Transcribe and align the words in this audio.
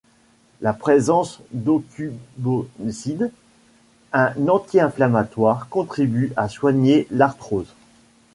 La 0.61 0.73
présence 0.73 1.41
d'aucuboside, 1.51 3.31
un 4.13 4.33
anti-inflammatoire, 4.47 5.69
contribue 5.69 6.33
à 6.37 6.49
soigner 6.49 7.05
l'arthrose. 7.11 7.71